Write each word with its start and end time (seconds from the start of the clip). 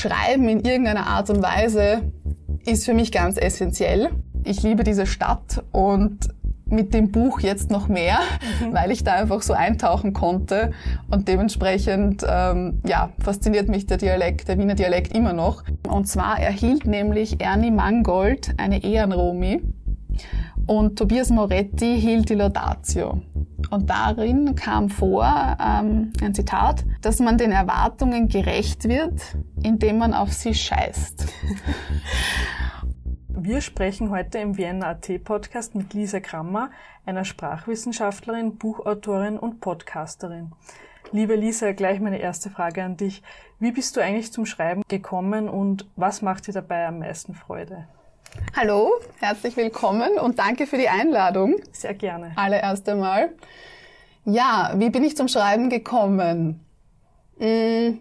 Schreiben 0.00 0.48
in 0.48 0.60
irgendeiner 0.60 1.06
Art 1.06 1.28
und 1.28 1.42
Weise 1.42 2.10
ist 2.64 2.86
für 2.86 2.94
mich 2.94 3.12
ganz 3.12 3.36
essentiell. 3.36 4.08
Ich 4.44 4.62
liebe 4.62 4.82
diese 4.82 5.04
Stadt 5.06 5.62
und 5.72 6.28
mit 6.64 6.94
dem 6.94 7.10
Buch 7.10 7.40
jetzt 7.40 7.70
noch 7.70 7.88
mehr, 7.88 8.18
mhm. 8.60 8.72
weil 8.72 8.92
ich 8.92 9.04
da 9.04 9.12
einfach 9.12 9.42
so 9.42 9.52
eintauchen 9.52 10.14
konnte 10.14 10.70
und 11.10 11.28
dementsprechend 11.28 12.24
ähm, 12.26 12.80
ja 12.86 13.10
fasziniert 13.18 13.68
mich 13.68 13.86
der 13.86 13.98
Dialekt, 13.98 14.48
der 14.48 14.56
Wiener 14.56 14.74
Dialekt 14.74 15.14
immer 15.14 15.34
noch. 15.34 15.64
Und 15.86 16.08
zwar 16.08 16.40
erhielt 16.40 16.86
nämlich 16.86 17.42
Ernie 17.42 17.70
Mangold 17.70 18.54
eine 18.56 18.82
Ehrenromi 18.82 19.60
und 20.66 20.98
Tobias 20.98 21.28
Moretti 21.28 22.00
hielt 22.00 22.30
die 22.30 22.34
Laudatio. 22.36 23.20
Und 23.70 23.88
darin 23.88 24.54
kam 24.54 24.88
vor 24.88 25.24
ähm, 25.60 26.12
ein 26.22 26.34
Zitat, 26.34 26.84
dass 27.02 27.20
man 27.20 27.38
den 27.38 27.52
Erwartungen 27.52 28.28
gerecht 28.28 28.88
wird, 28.88 29.36
indem 29.62 29.98
man 29.98 30.14
auf 30.14 30.32
sie 30.32 30.54
scheißt. 30.54 31.26
Wir 33.28 33.60
sprechen 33.60 34.10
heute 34.10 34.38
im 34.38 34.58
Vienna 34.58 34.90
AT 34.90 35.24
Podcast 35.24 35.74
mit 35.74 35.94
Lisa 35.94 36.20
Krammer, 36.20 36.70
einer 37.06 37.24
Sprachwissenschaftlerin, 37.24 38.56
Buchautorin 38.58 39.38
und 39.38 39.60
Podcasterin. 39.60 40.52
Liebe 41.12 41.36
Lisa, 41.36 41.72
gleich 41.72 42.00
meine 42.00 42.18
erste 42.18 42.50
Frage 42.50 42.84
an 42.84 42.96
dich. 42.96 43.22
Wie 43.58 43.72
bist 43.72 43.96
du 43.96 44.02
eigentlich 44.02 44.32
zum 44.32 44.46
Schreiben 44.46 44.82
gekommen 44.88 45.48
und 45.48 45.88
was 45.96 46.22
macht 46.22 46.46
dir 46.46 46.52
dabei 46.52 46.86
am 46.86 46.98
meisten 46.98 47.34
Freude? 47.34 47.88
Hallo, 48.56 48.92
herzlich 49.18 49.56
willkommen 49.56 50.18
und 50.18 50.38
danke 50.38 50.66
für 50.66 50.76
die 50.76 50.88
Einladung. 50.88 51.56
Sehr 51.72 51.94
gerne. 51.94 52.32
Allererst 52.36 52.88
einmal. 52.88 53.30
Ja, 54.24 54.72
wie 54.76 54.90
bin 54.90 55.04
ich 55.04 55.16
zum 55.16 55.28
Schreiben 55.28 55.70
gekommen? 55.70 56.60
Mm, 57.38 57.98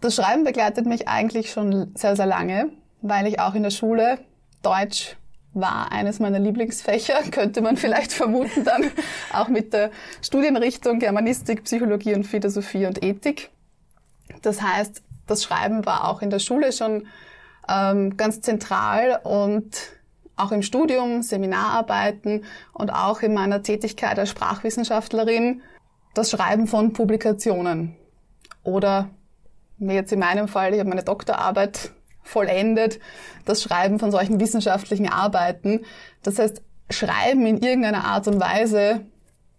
das 0.00 0.14
Schreiben 0.14 0.44
begleitet 0.44 0.86
mich 0.86 1.08
eigentlich 1.08 1.50
schon 1.50 1.92
sehr, 1.96 2.16
sehr 2.16 2.26
lange, 2.26 2.70
weil 3.02 3.26
ich 3.26 3.40
auch 3.40 3.54
in 3.54 3.62
der 3.62 3.70
Schule 3.70 4.18
Deutsch 4.62 5.16
war 5.52 5.90
eines 5.90 6.20
meiner 6.20 6.38
Lieblingsfächer, 6.38 7.22
könnte 7.30 7.60
man 7.62 7.76
vielleicht 7.76 8.12
vermuten 8.12 8.64
dann 8.64 8.90
auch 9.32 9.48
mit 9.48 9.72
der 9.72 9.90
Studienrichtung 10.22 10.98
Germanistik, 10.98 11.64
Psychologie 11.64 12.14
und 12.14 12.24
Philosophie 12.24 12.86
und 12.86 13.02
Ethik. 13.02 13.50
Das 14.42 14.62
heißt, 14.62 15.02
das 15.26 15.42
Schreiben 15.42 15.86
war 15.86 16.08
auch 16.08 16.22
in 16.22 16.30
der 16.30 16.38
Schule 16.38 16.72
schon 16.72 17.06
ähm, 17.68 18.16
ganz 18.16 18.40
zentral 18.40 19.20
und 19.24 19.76
auch 20.36 20.52
im 20.52 20.62
Studium, 20.62 21.22
Seminararbeiten 21.22 22.44
und 22.72 22.90
auch 22.90 23.22
in 23.22 23.34
meiner 23.34 23.62
Tätigkeit 23.62 24.18
als 24.18 24.30
Sprachwissenschaftlerin 24.30 25.62
das 26.14 26.30
Schreiben 26.30 26.66
von 26.66 26.92
Publikationen. 26.92 27.96
Oder 28.62 29.10
jetzt 29.78 30.12
in 30.12 30.18
meinem 30.18 30.48
Fall, 30.48 30.72
ich 30.72 30.80
habe 30.80 30.88
meine 30.88 31.04
Doktorarbeit 31.04 31.90
vollendet, 32.22 32.98
das 33.44 33.62
Schreiben 33.62 33.98
von 33.98 34.10
solchen 34.10 34.40
wissenschaftlichen 34.40 35.08
Arbeiten. 35.08 35.84
Das 36.22 36.38
heißt, 36.38 36.62
Schreiben 36.90 37.46
in 37.46 37.58
irgendeiner 37.58 38.04
Art 38.04 38.28
und 38.28 38.40
Weise 38.40 39.06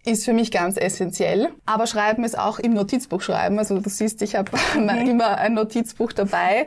ist 0.04 0.24
für 0.24 0.32
mich 0.32 0.50
ganz 0.50 0.76
essentiell. 0.76 1.48
Aber 1.66 1.86
Schreiben 1.86 2.24
ist 2.24 2.38
auch 2.38 2.58
im 2.58 2.74
Notizbuch 2.74 3.20
schreiben. 3.20 3.58
Also 3.58 3.78
du 3.78 3.90
siehst, 3.90 4.22
ich 4.22 4.36
habe 4.36 4.50
mhm. 4.74 4.88
immer 5.08 5.38
ein 5.38 5.54
Notizbuch 5.54 6.12
dabei. 6.12 6.66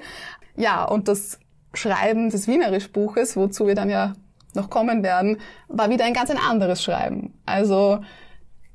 Ja, 0.56 0.84
und 0.84 1.08
das 1.08 1.40
Schreiben 1.74 2.30
des 2.30 2.48
Wienerisch-Buches, 2.48 3.36
wozu 3.38 3.68
wir 3.68 3.76
dann 3.76 3.90
ja 3.90 4.14
noch 4.54 4.70
kommen 4.70 5.04
werden, 5.04 5.38
war 5.68 5.90
wieder 5.90 6.06
ein 6.06 6.14
ganz 6.14 6.30
ein 6.30 6.38
anderes 6.38 6.84
Schreiben. 6.84 7.34
Also 7.46 8.02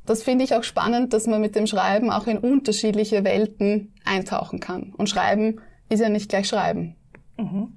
das 0.07 0.23
finde 0.23 0.45
ich 0.45 0.55
auch 0.55 0.63
spannend, 0.63 1.13
dass 1.13 1.27
man 1.27 1.41
mit 1.41 1.57
dem 1.57 1.67
Schreiben 1.67 2.11
auch 2.11 2.27
in 2.27 2.39
unterschiedliche 2.39 3.25
Welten 3.25 3.93
eintauchen 4.05 4.61
kann. 4.61 4.95
Und 4.97 5.11
Schreiben 5.11 5.61
ist 5.89 6.01
ja 6.01 6.09
nicht 6.09 6.29
gleich 6.29 6.49
Schreiben. 6.49 6.97
Mhm. 7.37 7.77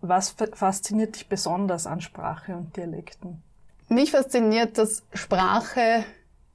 Was 0.00 0.34
fasziniert 0.54 1.16
dich 1.16 1.28
besonders 1.28 1.86
an 1.86 2.00
Sprache 2.00 2.56
und 2.56 2.76
Dialekten? 2.76 3.42
Mich 3.88 4.10
fasziniert, 4.12 4.78
dass 4.78 5.04
Sprache 5.12 6.04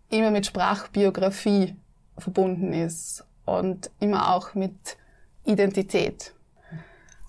immer 0.09 0.31
mit 0.31 0.45
Sprachbiografie 0.45 1.75
verbunden 2.17 2.73
ist 2.73 3.25
und 3.45 3.91
immer 3.99 4.33
auch 4.33 4.55
mit 4.55 4.97
Identität. 5.47 6.33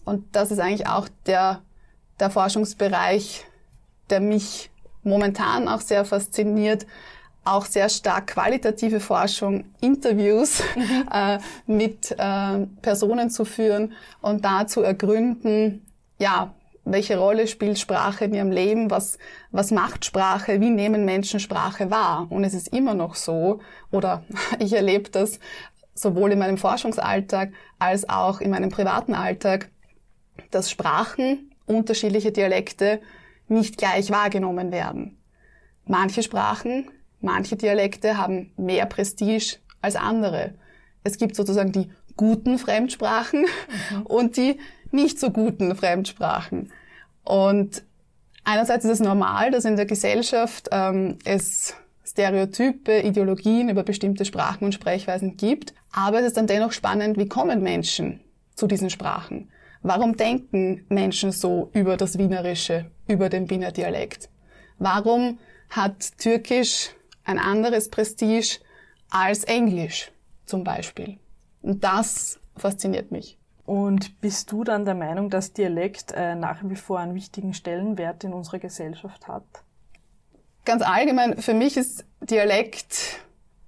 Und 0.04 0.34
das 0.34 0.50
ist 0.50 0.58
eigentlich 0.58 0.86
auch 0.86 1.08
der, 1.26 1.62
der 2.18 2.30
Forschungsbereich, 2.30 3.44
der 4.10 4.20
mich 4.20 4.70
momentan 5.02 5.68
auch 5.68 5.80
sehr 5.80 6.04
fasziniert, 6.04 6.86
auch 7.44 7.64
sehr 7.64 7.88
stark 7.88 8.28
qualitative 8.28 9.00
Forschung, 9.00 9.64
Interviews 9.80 10.62
mhm. 10.76 11.08
äh, 11.12 11.38
mit 11.66 12.10
äh, 12.12 12.66
Personen 12.82 13.30
zu 13.30 13.44
führen 13.44 13.92
und 14.20 14.44
da 14.44 14.66
zu 14.66 14.82
ergründen, 14.82 15.86
ja, 16.18 16.54
welche 16.84 17.18
Rolle 17.18 17.46
spielt 17.46 17.78
Sprache 17.78 18.24
in 18.24 18.34
ihrem 18.34 18.50
Leben, 18.50 18.90
was, 18.90 19.18
was 19.50 19.70
macht 19.70 20.04
Sprache, 20.04 20.60
wie 20.60 20.70
nehmen 20.70 21.04
Menschen 21.04 21.38
Sprache 21.38 21.90
wahr. 21.90 22.26
Und 22.30 22.44
es 22.44 22.54
ist 22.54 22.68
immer 22.68 22.94
noch 22.94 23.14
so, 23.14 23.60
oder 23.90 24.24
ich 24.58 24.72
erlebe 24.72 25.10
das 25.10 25.38
sowohl 26.00 26.32
in 26.32 26.38
meinem 26.38 26.58
Forschungsalltag 26.58 27.52
als 27.78 28.08
auch 28.08 28.40
in 28.40 28.50
meinem 28.50 28.70
privaten 28.70 29.14
Alltag, 29.14 29.70
dass 30.50 30.70
Sprachen, 30.70 31.52
unterschiedliche 31.66 32.32
Dialekte 32.32 33.00
nicht 33.48 33.76
gleich 33.76 34.10
wahrgenommen 34.10 34.72
werden. 34.72 35.18
Manche 35.84 36.22
Sprachen 36.22 36.90
Manche 37.20 37.56
Dialekte 37.56 38.16
haben 38.16 38.52
mehr 38.56 38.86
Prestige 38.86 39.56
als 39.80 39.96
andere. 39.96 40.54
Es 41.02 41.18
gibt 41.18 41.34
sozusagen 41.34 41.72
die 41.72 41.90
guten 42.16 42.58
Fremdsprachen 42.58 43.42
mhm. 43.90 44.02
und 44.04 44.36
die 44.36 44.58
nicht 44.90 45.18
so 45.18 45.30
guten 45.30 45.74
Fremdsprachen. 45.74 46.72
Und 47.24 47.82
einerseits 48.44 48.84
ist 48.84 48.92
es 48.92 49.00
normal, 49.00 49.50
dass 49.50 49.64
in 49.64 49.76
der 49.76 49.86
Gesellschaft 49.86 50.68
ähm, 50.72 51.18
es 51.24 51.74
Stereotype, 52.10 53.00
Ideologien 53.00 53.68
über 53.68 53.82
bestimmte 53.82 54.24
Sprachen 54.24 54.64
und 54.64 54.72
Sprechweisen 54.72 55.36
gibt. 55.36 55.74
Aber 55.92 56.20
es 56.20 56.26
ist 56.26 56.36
dann 56.36 56.46
dennoch 56.46 56.72
spannend, 56.72 57.18
wie 57.18 57.28
kommen 57.28 57.62
Menschen 57.62 58.20
zu 58.54 58.66
diesen 58.66 58.90
Sprachen? 58.90 59.50
Warum 59.82 60.16
denken 60.16 60.84
Menschen 60.88 61.32
so 61.32 61.70
über 61.72 61.96
das 61.96 62.18
Wienerische, 62.18 62.90
über 63.06 63.28
den 63.28 63.48
Wiener 63.48 63.72
Dialekt? 63.72 64.28
Warum 64.78 65.38
hat 65.70 66.18
Türkisch 66.18 66.90
ein 67.24 67.38
anderes 67.38 67.90
Prestige 67.90 68.58
als 69.10 69.44
Englisch 69.44 70.10
zum 70.46 70.64
Beispiel. 70.64 71.18
Und 71.60 71.84
das 71.84 72.40
fasziniert 72.56 73.10
mich. 73.10 73.38
Und 73.64 74.20
bist 74.22 74.50
du 74.50 74.64
dann 74.64 74.86
der 74.86 74.94
Meinung, 74.94 75.28
dass 75.28 75.52
Dialekt 75.52 76.12
äh, 76.12 76.34
nach 76.34 76.60
wie 76.64 76.76
vor 76.76 76.98
einen 76.98 77.14
wichtigen 77.14 77.52
Stellenwert 77.52 78.24
in 78.24 78.32
unserer 78.32 78.58
Gesellschaft 78.58 79.28
hat? 79.28 79.44
Ganz 80.68 80.82
allgemein, 80.82 81.38
für 81.38 81.54
mich 81.54 81.78
ist 81.78 82.04
Dialekt, 82.20 83.20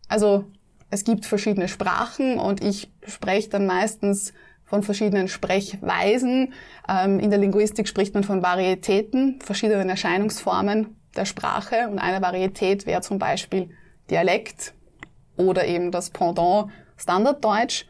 also 0.09 0.45
es 0.91 1.03
gibt 1.03 1.25
verschiedene 1.25 1.67
Sprachen 1.67 2.39
und 2.39 2.63
ich 2.63 2.93
spreche 3.07 3.49
dann 3.49 3.65
meistens 3.65 4.35
von 4.67 4.83
verschiedenen 4.83 5.27
Sprechweisen. 5.27 6.53
Ähm, 6.87 7.19
in 7.19 7.31
der 7.31 7.39
Linguistik 7.39 7.89
spricht 7.89 8.13
man 8.13 8.23
von 8.23 8.43
Varietäten, 8.43 9.41
verschiedenen 9.41 9.89
Erscheinungsformen 9.89 10.95
der 11.17 11.25
Sprache 11.25 11.89
und 11.91 11.99
eine 11.99 12.21
Varietät 12.21 12.85
wäre 12.85 13.01
zum 13.01 13.19
Beispiel 13.19 13.71
Dialekt 14.11 14.75
oder 15.39 15.65
eben 15.67 15.93
das 15.93 16.11
Pendant 16.11 16.71
Standarddeutsch. 16.99 17.87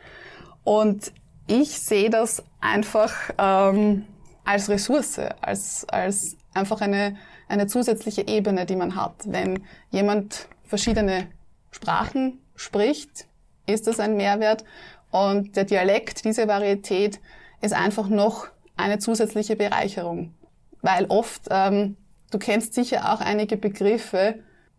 Und 0.63 1.13
ich 1.49 1.81
sehe 1.81 2.11
das 2.11 2.45
einfach 2.61 3.13
ähm, 3.39 4.05
als 4.45 4.69
Ressource, 4.69 5.19
als, 5.41 5.85
als 5.89 6.37
einfach 6.55 6.81
eine, 6.81 7.17
eine 7.51 7.67
zusätzliche 7.67 8.27
Ebene, 8.27 8.67
die 8.67 8.77
man 8.77 8.97
hat. 8.97 9.15
Wenn 9.27 9.65
jemand 9.91 10.49
verschiedene 10.65 11.27
Sprachen 11.71 12.39
spricht, 12.57 13.27
ist 13.67 13.87
das 13.87 14.01
ein 14.01 14.17
Mehrwert. 14.17 14.65
Und 15.11 15.57
der 15.57 15.65
Dialekt, 15.65 16.25
diese 16.25 16.49
Varietät, 16.49 17.21
ist 17.61 17.75
einfach 17.75 18.09
noch 18.09 18.47
eine 18.77 18.99
zusätzliche 18.99 19.57
Bereicherung. 19.57 20.35
Weil 20.81 21.07
oft 21.07 21.43
ähm, 21.51 21.97
Du 22.31 22.39
kennst 22.39 22.75
sicher 22.75 23.13
auch 23.13 23.21
einige 23.21 23.57
Begriffe, 23.57 24.37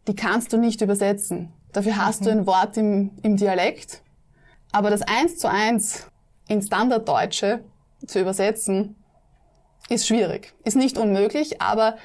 die 0.07 0.15
kannst 0.15 0.53
du 0.53 0.57
nicht 0.57 0.81
übersetzen. 0.81 1.51
Dafür 1.73 1.97
hast 1.97 2.21
mhm. 2.21 2.25
du 2.25 2.31
ein 2.31 2.47
Wort 2.47 2.77
im, 2.77 3.11
im 3.21 3.37
Dialekt. 3.37 4.01
Aber 4.71 4.89
das 4.89 5.01
eins 5.01 5.37
zu 5.37 5.49
eins 5.49 6.07
in 6.47 6.61
Standarddeutsche 6.61 7.63
zu 8.07 8.19
übersetzen, 8.19 8.95
ist 9.89 10.07
schwierig. 10.07 10.53
Ist 10.63 10.77
nicht 10.77 10.97
unmöglich, 10.97 11.61
aber 11.61 11.97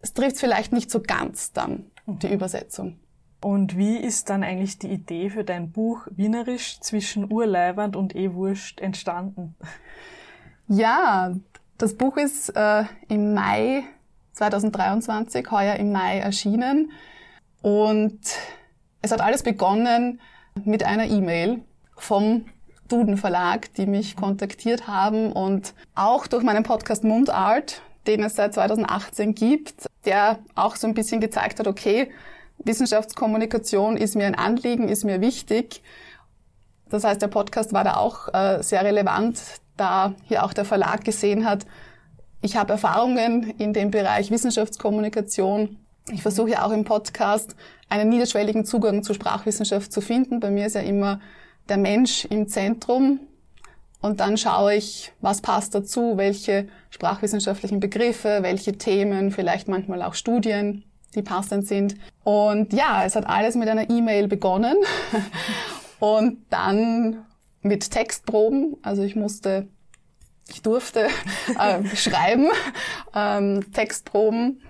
es 0.00 0.12
trifft 0.12 0.38
vielleicht 0.38 0.72
nicht 0.72 0.90
so 0.90 1.00
ganz 1.00 1.52
dann 1.52 1.90
die 2.06 2.32
Übersetzung. 2.32 2.98
Und 3.40 3.76
wie 3.76 3.96
ist 3.96 4.30
dann 4.30 4.42
eigentlich 4.42 4.78
die 4.78 4.88
Idee 4.88 5.30
für 5.30 5.44
dein 5.44 5.70
Buch 5.70 6.06
Wienerisch 6.10 6.80
zwischen 6.80 7.30
Urleiwand 7.32 7.94
und 7.94 8.16
E-Wurst 8.16 8.80
entstanden? 8.80 9.54
Ja, 10.66 11.34
das 11.78 11.94
Buch 11.94 12.16
ist 12.16 12.50
äh, 12.56 12.84
im 13.08 13.34
Mai 13.34 13.84
2023, 14.32 15.50
heuer 15.50 15.76
im 15.76 15.92
Mai 15.92 16.18
erschienen. 16.18 16.90
Und 17.62 18.20
es 19.02 19.12
hat 19.12 19.20
alles 19.20 19.42
begonnen 19.42 20.20
mit 20.64 20.82
einer 20.84 21.04
E-Mail 21.04 21.62
vom 21.96 22.46
Duden 22.88 23.16
Verlag, 23.16 23.72
die 23.74 23.86
mich 23.86 24.16
kontaktiert 24.16 24.88
haben 24.88 25.32
und 25.32 25.74
auch 25.94 26.26
durch 26.26 26.42
meinen 26.42 26.64
Podcast 26.64 27.04
Mundart, 27.04 27.82
den 28.08 28.22
es 28.24 28.34
seit 28.34 28.54
2018 28.54 29.34
gibt, 29.34 29.86
der 30.04 30.40
auch 30.54 30.74
so 30.74 30.86
ein 30.86 30.94
bisschen 30.94 31.20
gezeigt 31.20 31.60
hat, 31.60 31.68
okay, 31.68 32.10
Wissenschaftskommunikation 32.58 33.96
ist 33.96 34.16
mir 34.16 34.26
ein 34.26 34.34
Anliegen, 34.34 34.88
ist 34.88 35.04
mir 35.04 35.20
wichtig. 35.20 35.82
Das 36.88 37.04
heißt, 37.04 37.22
der 37.22 37.28
Podcast 37.28 37.72
war 37.72 37.84
da 37.84 37.96
auch 37.96 38.34
äh, 38.34 38.62
sehr 38.62 38.84
relevant, 38.84 39.40
da 39.76 40.14
hier 40.24 40.44
auch 40.44 40.52
der 40.52 40.64
Verlag 40.64 41.04
gesehen 41.04 41.44
hat, 41.44 41.66
ich 42.40 42.56
habe 42.56 42.72
Erfahrungen 42.72 43.50
in 43.58 43.72
dem 43.72 43.90
Bereich 43.90 44.30
Wissenschaftskommunikation. 44.30 45.76
Ich 46.12 46.22
versuche 46.22 46.50
ja 46.50 46.64
auch 46.64 46.70
im 46.70 46.84
Podcast 46.84 47.56
einen 47.88 48.08
niederschwelligen 48.08 48.64
Zugang 48.64 49.02
zur 49.02 49.16
Sprachwissenschaft 49.16 49.92
zu 49.92 50.00
finden. 50.00 50.38
Bei 50.38 50.50
mir 50.50 50.66
ist 50.66 50.76
ja 50.76 50.82
immer 50.82 51.20
der 51.68 51.78
Mensch 51.78 52.24
im 52.26 52.46
Zentrum. 52.46 53.20
Und 54.00 54.20
dann 54.20 54.36
schaue 54.36 54.74
ich, 54.74 55.12
was 55.20 55.40
passt 55.40 55.74
dazu, 55.74 56.16
welche 56.16 56.68
sprachwissenschaftlichen 56.90 57.80
Begriffe, 57.80 58.38
welche 58.42 58.74
Themen, 58.74 59.32
vielleicht 59.32 59.66
manchmal 59.68 60.02
auch 60.02 60.14
Studien, 60.14 60.84
die 61.14 61.22
passend 61.22 61.66
sind. 61.66 61.96
Und 62.22 62.72
ja, 62.72 63.04
es 63.04 63.16
hat 63.16 63.26
alles 63.26 63.56
mit 63.56 63.68
einer 63.68 63.90
E-Mail 63.90 64.28
begonnen 64.28 64.76
und 65.98 66.38
dann 66.50 67.24
mit 67.62 67.90
Textproben. 67.90 68.76
Also 68.82 69.02
ich 69.02 69.16
musste 69.16 69.66
ich 70.48 70.62
durfte 70.62 71.08
äh, 71.58 71.84
schreiben, 71.96 72.48
ähm, 73.14 73.72
Textproben. 73.72 74.62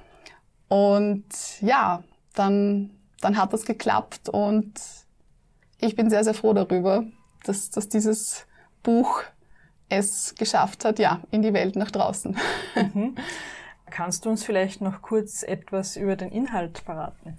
Und 0.68 1.24
ja, 1.60 2.02
dann, 2.34 2.90
dann 3.20 3.38
hat 3.38 3.52
das 3.52 3.64
geklappt 3.64 4.28
und 4.28 4.72
ich 5.80 5.96
bin 5.96 6.10
sehr, 6.10 6.24
sehr 6.24 6.34
froh 6.34 6.52
darüber, 6.52 7.04
dass, 7.44 7.70
dass 7.70 7.88
dieses 7.88 8.46
Buch 8.82 9.22
es 9.88 10.34
geschafft 10.36 10.84
hat, 10.84 10.98
ja, 10.98 11.20
in 11.30 11.42
die 11.42 11.52
Welt 11.52 11.76
nach 11.76 11.90
draußen. 11.90 12.36
Mhm. 12.74 13.14
Kannst 13.90 14.24
du 14.24 14.30
uns 14.30 14.44
vielleicht 14.44 14.80
noch 14.80 15.00
kurz 15.00 15.42
etwas 15.42 15.96
über 15.96 16.14
den 16.14 16.28
Inhalt 16.28 16.78
verraten? 16.78 17.38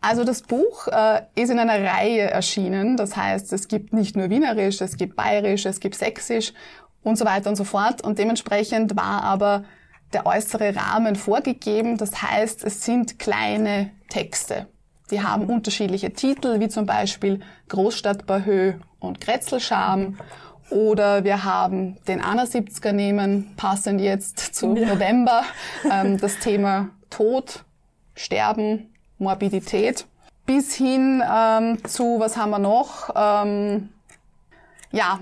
Also 0.00 0.22
das 0.22 0.42
Buch 0.42 0.86
äh, 0.86 1.22
ist 1.34 1.50
in 1.50 1.58
einer 1.58 1.82
Reihe 1.82 2.30
erschienen. 2.30 2.96
Das 2.96 3.16
heißt, 3.16 3.52
es 3.52 3.66
gibt 3.66 3.92
nicht 3.92 4.16
nur 4.16 4.30
Wienerisch, 4.30 4.80
es 4.80 4.96
gibt 4.96 5.16
Bayerisch, 5.16 5.66
es 5.66 5.80
gibt 5.80 5.96
Sächsisch 5.96 6.52
und 7.02 7.18
so 7.18 7.24
weiter 7.24 7.50
und 7.50 7.56
so 7.56 7.64
fort. 7.64 8.02
Und 8.02 8.18
dementsprechend 8.18 8.96
war 8.96 9.24
aber 9.24 9.64
der 10.12 10.24
äußere 10.24 10.76
Rahmen 10.76 11.16
vorgegeben. 11.16 11.96
Das 11.96 12.22
heißt, 12.22 12.62
es 12.64 12.84
sind 12.84 13.18
kleine 13.18 13.90
Texte. 14.08 14.68
Die 15.10 15.22
haben 15.22 15.46
unterschiedliche 15.46 16.12
Titel, 16.12 16.60
wie 16.60 16.68
zum 16.68 16.86
Beispiel 16.86 17.40
Großstadtbahö 17.68 18.74
und 19.00 19.20
Kretzelscham. 19.20 20.18
Oder 20.70 21.24
wir 21.24 21.44
haben 21.44 21.96
den 22.06 22.20
Anna 22.20 22.44
70er 22.44 22.92
nehmen, 22.92 23.54
passend 23.56 24.00
jetzt 24.00 24.54
zu 24.54 24.74
ja. 24.76 24.88
November, 24.88 25.42
ähm, 25.90 26.18
das 26.18 26.38
Thema 26.38 26.90
Tod, 27.10 27.64
Sterben, 28.14 28.92
Morbidität. 29.18 30.06
Bis 30.44 30.74
hin 30.74 31.22
ähm, 31.30 31.84
zu, 31.84 32.20
was 32.20 32.36
haben 32.36 32.50
wir 32.50 32.58
noch? 32.58 33.10
Ähm, 33.14 33.90
ja, 34.92 35.20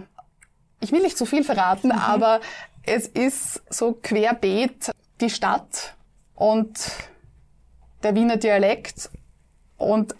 ich 0.80 0.92
will 0.92 1.02
nicht 1.02 1.18
zu 1.18 1.26
viel 1.26 1.44
verraten, 1.44 1.88
mhm. 1.88 1.98
aber 1.98 2.40
es 2.84 3.06
ist 3.06 3.62
so 3.68 3.92
querbeet 3.92 4.92
die 5.20 5.30
Stadt 5.30 5.94
und 6.34 6.78
der 8.02 8.14
Wiener 8.14 8.36
Dialekt 8.36 9.10
und 9.76 10.14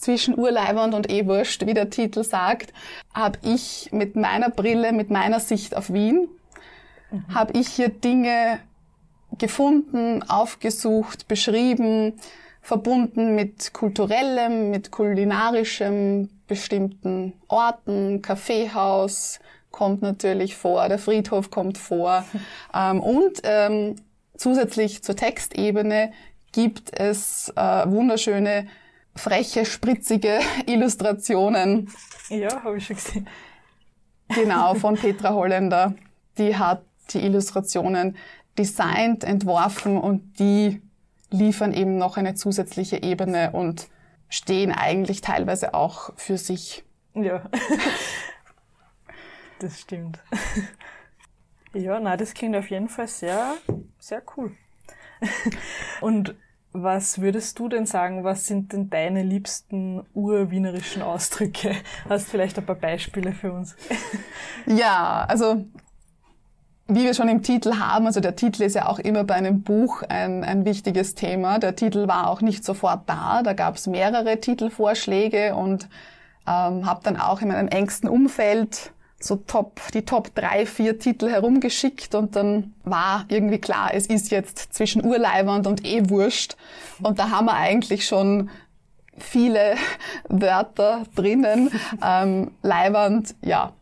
zwischen 0.00 0.38
Urleibernd 0.38 0.94
und 0.94 1.10
eh 1.10 1.26
wurscht, 1.26 1.66
wie 1.66 1.74
der 1.74 1.90
Titel 1.90 2.24
sagt, 2.24 2.72
habe 3.14 3.38
ich 3.42 3.90
mit 3.92 4.16
meiner 4.16 4.50
Brille, 4.50 4.92
mit 4.92 5.10
meiner 5.10 5.40
Sicht 5.40 5.76
auf 5.76 5.92
Wien, 5.92 6.28
mhm. 7.10 7.34
habe 7.34 7.58
ich 7.58 7.68
hier 7.68 7.88
Dinge 7.88 8.60
gefunden, 9.36 10.22
aufgesucht, 10.28 11.28
beschrieben, 11.28 12.14
verbunden 12.62 13.34
mit 13.34 13.72
kulturellem, 13.72 14.70
mit 14.70 14.90
kulinarischem, 14.90 16.28
bestimmten 16.46 17.34
Orten, 17.48 18.22
Kaffeehaus, 18.22 19.40
kommt 19.70 20.02
natürlich 20.02 20.56
vor, 20.56 20.88
der 20.88 20.98
Friedhof 20.98 21.50
kommt 21.50 21.78
vor. 21.78 22.24
Ähm, 22.74 23.00
und 23.00 23.40
ähm, 23.44 23.96
zusätzlich 24.36 25.02
zur 25.02 25.16
Textebene 25.16 26.12
gibt 26.52 26.98
es 26.98 27.50
äh, 27.56 27.90
wunderschöne, 27.90 28.66
freche, 29.18 29.64
spritzige 29.64 30.40
Illustrationen. 30.66 31.90
Ja, 32.28 32.62
habe 32.62 32.78
ich 32.78 32.86
schon 32.86 32.96
gesehen. 32.96 33.28
Genau, 34.28 34.74
von 34.74 34.96
Petra 34.96 35.34
Holländer. 35.34 35.94
Die 36.38 36.56
hat 36.56 36.84
die 37.10 37.20
Illustrationen 37.24 38.16
designt, 38.58 39.24
entworfen 39.24 39.98
und 39.98 40.38
die 40.38 40.82
liefern 41.30 41.72
eben 41.72 41.96
noch 41.96 42.16
eine 42.16 42.34
zusätzliche 42.34 43.02
Ebene 43.02 43.52
und 43.52 43.88
stehen 44.28 44.72
eigentlich 44.72 45.20
teilweise 45.20 45.74
auch 45.74 46.10
für 46.16 46.38
sich. 46.38 46.84
Ja. 47.14 47.48
Das 49.60 49.80
stimmt. 49.80 50.20
ja, 51.74 51.98
na, 51.98 52.16
das 52.16 52.32
klingt 52.32 52.54
auf 52.54 52.70
jeden 52.70 52.88
Fall 52.88 53.08
sehr, 53.08 53.54
sehr 53.98 54.22
cool. 54.36 54.56
Und 56.00 56.36
was 56.82 57.20
würdest 57.20 57.58
du 57.58 57.68
denn 57.68 57.86
sagen, 57.86 58.24
was 58.24 58.46
sind 58.46 58.72
denn 58.72 58.90
deine 58.90 59.22
liebsten 59.22 60.02
urwienerischen 60.14 61.02
Ausdrücke? 61.02 61.74
Hast 62.08 62.28
vielleicht 62.28 62.58
ein 62.58 62.66
paar 62.66 62.76
Beispiele 62.76 63.32
für 63.32 63.52
uns? 63.52 63.76
ja, 64.66 65.24
also 65.28 65.64
wie 66.90 67.04
wir 67.04 67.12
schon 67.12 67.28
im 67.28 67.42
Titel 67.42 67.74
haben, 67.78 68.06
also 68.06 68.20
der 68.20 68.34
Titel 68.34 68.62
ist 68.62 68.74
ja 68.74 68.86
auch 68.86 68.98
immer 68.98 69.22
bei 69.24 69.34
einem 69.34 69.62
Buch 69.62 70.02
ein, 70.08 70.42
ein 70.42 70.64
wichtiges 70.64 71.14
Thema. 71.14 71.58
Der 71.58 71.76
Titel 71.76 72.08
war 72.08 72.28
auch 72.28 72.40
nicht 72.40 72.64
sofort 72.64 73.02
da, 73.06 73.42
da 73.42 73.52
gab 73.52 73.76
es 73.76 73.86
mehrere 73.86 74.40
Titelvorschläge 74.40 75.54
und 75.54 75.88
ähm, 76.46 76.86
habe 76.86 77.00
dann 77.02 77.18
auch 77.18 77.42
in 77.42 77.48
meinem 77.48 77.68
engsten 77.68 78.08
Umfeld 78.08 78.92
so 79.20 79.36
Top, 79.36 79.80
die 79.94 80.04
Top 80.04 80.34
drei, 80.34 80.64
vier 80.64 80.98
Titel 80.98 81.28
herumgeschickt 81.28 82.14
und 82.14 82.36
dann 82.36 82.74
war 82.84 83.24
irgendwie 83.28 83.58
klar, 83.58 83.90
es 83.92 84.06
ist 84.06 84.30
jetzt 84.30 84.72
zwischen 84.74 85.04
Urleiwand 85.04 85.66
und 85.66 85.84
eh 85.84 86.08
wurscht. 86.08 86.56
Und 87.02 87.18
da 87.18 87.30
haben 87.30 87.46
wir 87.46 87.54
eigentlich 87.54 88.06
schon 88.06 88.50
viele 89.18 89.74
Wörter 90.28 91.04
drinnen. 91.16 91.70
Ähm, 92.04 92.52
Leiwand, 92.62 93.34
ja, 93.42 93.72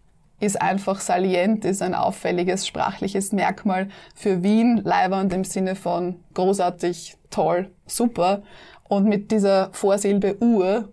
ist 0.41 0.61
einfach 0.61 1.01
salient, 1.01 1.65
ist 1.65 1.83
ein 1.83 1.95
auffälliges 1.95 2.67
sprachliches 2.67 3.33
Merkmal 3.33 3.89
für 4.15 4.43
Wien. 4.43 4.81
Leiwand 4.85 5.33
im 5.33 5.45
Sinne 5.45 5.77
von 5.77 6.17
großartig, 6.35 7.17
toll, 7.31 7.71
super. 7.87 8.43
Und 8.89 9.05
mit 9.05 9.31
dieser 9.31 9.71
Vorsilbe 9.73 10.37
Ur 10.41 10.89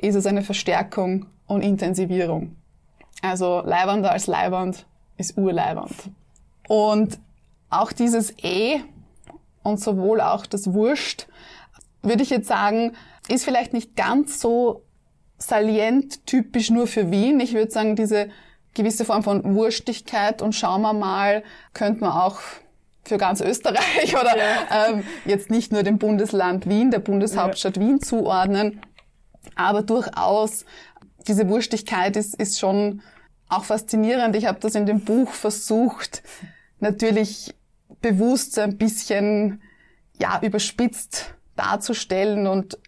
ist 0.00 0.14
es 0.14 0.26
eine 0.26 0.42
Verstärkung 0.42 1.26
und 1.46 1.62
Intensivierung. 1.62 2.56
Also 3.22 3.62
Leibwander 3.64 4.12
als 4.12 4.26
Leibwand 4.26 4.86
ist 5.16 5.36
Urleibwand. 5.36 5.94
Und 6.68 7.18
auch 7.70 7.92
dieses 7.92 8.34
E 8.42 8.80
und 9.62 9.80
sowohl 9.80 10.20
auch 10.20 10.46
das 10.46 10.72
Wurscht, 10.72 11.26
würde 12.02 12.22
ich 12.22 12.30
jetzt 12.30 12.48
sagen, 12.48 12.92
ist 13.28 13.44
vielleicht 13.44 13.72
nicht 13.72 13.96
ganz 13.96 14.40
so 14.40 14.82
salient 15.38 16.26
typisch 16.26 16.70
nur 16.70 16.86
für 16.86 17.10
Wien. 17.10 17.40
Ich 17.40 17.54
würde 17.54 17.70
sagen, 17.70 17.96
diese 17.96 18.30
gewisse 18.74 19.04
Form 19.04 19.22
von 19.22 19.54
Wurstigkeit 19.54 20.42
und 20.42 20.54
schauen 20.54 20.82
wir 20.82 20.92
mal, 20.92 21.42
könnte 21.72 22.00
man 22.00 22.12
auch 22.12 22.38
für 23.04 23.18
ganz 23.18 23.40
Österreich 23.40 24.14
oder 24.20 24.36
ja. 24.36 24.88
ähm, 24.88 25.04
jetzt 25.24 25.50
nicht 25.50 25.72
nur 25.72 25.82
dem 25.82 25.98
Bundesland 25.98 26.68
Wien, 26.68 26.90
der 26.90 26.98
Bundeshauptstadt 26.98 27.76
ja. 27.76 27.82
Wien 27.82 28.00
zuordnen. 28.00 28.80
Aber 29.54 29.82
durchaus 29.82 30.64
diese 31.28 31.48
Wurstigkeit 31.48 32.16
ist, 32.16 32.34
ist 32.36 32.58
schon 32.58 33.02
auch 33.48 33.64
faszinierend. 33.64 34.36
Ich 34.36 34.46
habe 34.46 34.58
das 34.60 34.74
in 34.74 34.86
dem 34.86 35.00
Buch 35.00 35.30
versucht, 35.30 36.22
natürlich 36.80 37.54
bewusst 38.00 38.54
so 38.54 38.60
ein 38.60 38.76
bisschen 38.76 39.62
ja 40.18 40.40
überspitzt 40.42 41.34
darzustellen 41.56 42.46
und 42.46 42.78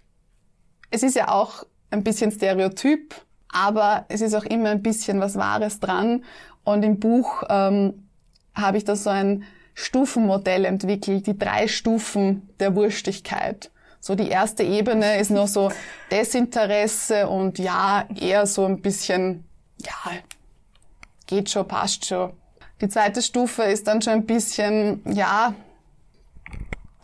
es 0.91 1.03
ist 1.03 1.17
ja 1.17 1.29
auch 1.29 1.65
ein 1.91 2.05
bisschen 2.05 2.31
Stereotyp, 2.31 3.15
aber 3.51 4.05
es 4.09 4.21
ist 4.21 4.35
auch 4.35 4.45
immer 4.45 4.71
ein 4.71 4.83
bisschen 4.83 5.21
was 5.21 5.37
Wahres 5.37 5.81
dran. 5.81 6.25
Und 6.65 6.83
im 6.83 6.99
Buch 6.99 7.45
ähm, 7.49 8.09
habe 8.55 8.77
ich 8.77 8.85
da 8.85 8.95
so 8.97 9.11
ein 9.11 9.45
Stufenmodell 9.75 10.65
entwickelt, 10.65 11.27
die 11.27 11.39
drei 11.39 11.69
Stufen 11.69 12.49
der 12.61 12.75
Wurstigkeit. 12.75 13.71
So 14.01 14.15
die 14.15 14.29
erste 14.29 14.63
Ebene 14.63 15.19
ist 15.19 15.31
noch 15.31 15.49
so 15.49 15.71
Desinteresse 16.11 17.29
und 17.29 17.59
ja, 17.59 18.07
eher 18.19 18.47
so 18.47 18.65
ein 18.65 18.81
bisschen, 18.81 19.45
ja, 19.85 20.13
geht 21.27 21.51
schon, 21.51 21.67
passt 21.67 22.07
schon. 22.07 22.33
Die 22.81 22.89
zweite 22.89 23.23
Stufe 23.23 23.65
ist 23.65 23.87
dann 23.89 24.01
schon 24.01 24.13
ein 24.13 24.27
bisschen, 24.27 25.03
ja, 25.13 25.55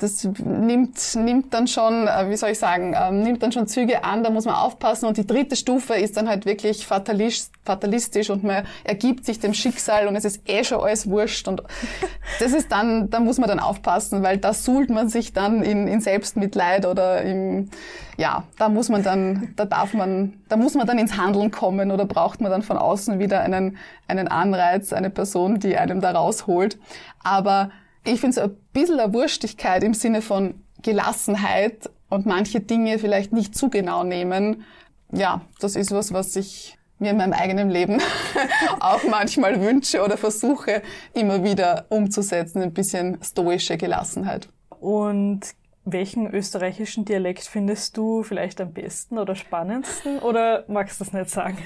das 0.04 0.25
nimmt, 0.44 1.14
nimmt 1.16 1.54
dann 1.54 1.66
schon, 1.66 2.06
äh, 2.06 2.28
wie 2.28 2.37
soll 2.37 2.50
ich 2.50 2.58
sagen, 2.58 2.94
ähm, 2.96 3.23
nimmt 3.23 3.42
dann 3.42 3.52
schon 3.52 3.66
Züge 3.66 4.04
an, 4.04 4.23
da 4.23 4.30
muss 4.30 4.44
man 4.44 4.54
aufpassen. 4.54 5.06
Und 5.06 5.16
die 5.16 5.26
dritte 5.26 5.56
Stufe 5.56 5.94
ist 5.94 6.16
dann 6.16 6.28
halt 6.28 6.44
wirklich 6.46 6.87
fatalistisch 6.87 8.30
und 8.30 8.44
man 8.44 8.66
ergibt 8.84 9.25
sich 9.25 9.40
dem 9.40 9.54
Schicksal 9.54 10.06
und 10.06 10.16
es 10.16 10.25
ist 10.25 10.49
eh 10.49 10.62
schon 10.62 10.80
alles 10.80 11.08
wurscht. 11.08 11.49
Und 11.49 11.62
das 12.38 12.52
ist 12.52 12.70
dann, 12.70 13.08
da 13.11 13.20
muss 13.20 13.38
man 13.38 13.49
dann 13.49 13.61
aufpassen, 13.61 14.23
weil 14.23 14.38
da 14.38 14.52
suhlt 14.52 14.90
man 14.90 15.08
sich 15.08 15.32
dann 15.32 15.62
in, 15.62 15.88
in 15.88 16.00
Selbstmitleid 16.00 16.87
oder 16.87 17.23
im, 17.23 17.70
ja, 18.18 18.44
da 18.58 18.68
muss 18.68 18.90
man 18.90 19.02
dann, 19.02 19.54
da 19.56 19.64
darf 19.64 19.94
man, 19.94 20.34
da 20.49 20.56
muss 20.56 20.75
man 20.75 20.87
dann 20.87 20.99
ins 20.99 21.16
Handeln 21.16 21.50
kommen 21.50 21.90
oder 21.90 22.04
braucht 22.04 22.40
man 22.40 22.50
dann 22.50 22.62
von 22.62 22.76
außen 22.76 23.18
wieder 23.18 23.40
einen, 23.40 23.78
einen 24.06 24.28
Anreiz, 24.28 24.92
eine 24.92 25.11
Person, 25.11 25.58
die 25.58 25.76
einem 25.76 26.00
da 26.00 26.12
rausholt. 26.12 26.78
Aber 27.23 27.70
ich 28.04 28.20
finde 28.20 28.34
so 28.34 28.40
ein 28.42 28.56
bisschen 28.73 29.00
eine 29.00 29.12
Wurstigkeit 29.12 29.82
im 29.82 29.94
Sinne 29.94 30.23
von 30.23 30.54
Gelassenheit 30.82 31.90
und 32.08 32.26
manche 32.26 32.61
Dinge 32.61 32.99
vielleicht 32.99 33.32
nicht 33.32 33.56
zu 33.56 33.70
genau 33.70 34.04
nehmen. 34.04 34.64
Ja, 35.12 35.42
das 35.61 35.76
ist 35.76 35.90
was, 35.90 36.12
was 36.12 36.37
ich 36.37 36.78
mir 36.99 37.11
in 37.11 37.16
meinem 37.16 37.32
eigenen 37.32 37.70
Leben 37.70 38.00
auch 38.80 39.02
manchmal 39.08 39.61
wünsche 39.61 40.02
oder 40.02 40.16
versuche 40.16 40.82
immer 41.12 41.42
wieder 41.42 41.87
umzusetzen, 41.88 42.62
ein 42.62 42.73
bisschen 42.73 43.18
stoische 43.23 43.76
Gelassenheit. 43.76 44.49
Und 44.80 45.40
welchen 45.87 46.32
österreichischen 46.32 47.04
Dialekt 47.04 47.42
findest 47.42 47.96
du 47.96 48.23
vielleicht 48.23 48.61
am 48.61 48.73
besten 48.73 49.18
oder 49.18 49.34
spannendsten 49.34 50.18
oder 50.18 50.64
magst 50.68 51.00
du 51.00 51.04
das 51.04 51.12
nicht 51.12 51.30
sagen? 51.30 51.58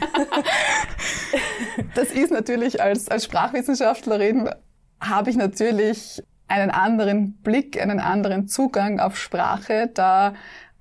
das 1.95 2.11
ist 2.11 2.33
natürlich 2.33 2.83
als, 2.83 3.09
als 3.09 3.25
Sprachwissenschaftlerin 3.25 4.50
habe 5.00 5.31
ich 5.31 5.37
natürlich 5.37 6.23
einen 6.49 6.71
anderen 6.71 7.35
Blick, 7.35 7.81
einen 7.81 8.00
anderen 8.00 8.49
Zugang 8.49 9.00
auf 9.00 9.17
Sprache. 9.17 9.90
Da 9.93 10.35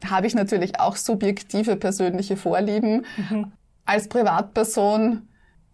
habe 0.06 0.28
ich 0.28 0.36
natürlich 0.36 0.80
auch 0.80 0.96
subjektive 0.96 1.76
persönliche 1.76 2.38
Vorlieben. 2.38 3.06
Mhm. 3.18 3.52
Als 3.86 4.08
Privatperson, 4.08 5.28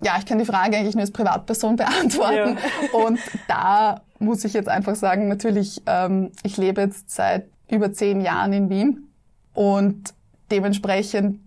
ja, 0.03 0.15
ich 0.17 0.25
kann 0.25 0.39
die 0.39 0.45
Frage 0.45 0.77
eigentlich 0.77 0.95
nur 0.95 1.01
als 1.01 1.12
Privatperson 1.12 1.75
beantworten. 1.77 2.57
Ja. 2.57 3.00
Und 3.00 3.19
da 3.47 4.01
muss 4.19 4.43
ich 4.45 4.53
jetzt 4.53 4.69
einfach 4.69 4.95
sagen, 4.95 5.27
natürlich, 5.27 5.81
ähm, 5.85 6.31
ich 6.43 6.57
lebe 6.57 6.81
jetzt 6.81 7.12
seit 7.12 7.47
über 7.69 7.93
zehn 7.93 8.21
Jahren 8.21 8.53
in 8.53 8.69
Wien 8.69 9.09
und 9.53 10.13
dementsprechend, 10.51 11.39